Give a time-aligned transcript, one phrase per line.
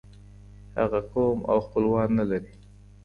[0.77, 2.53] هغه قوم او خپلوان نلري.